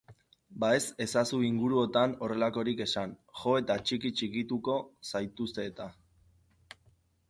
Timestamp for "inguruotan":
1.49-2.15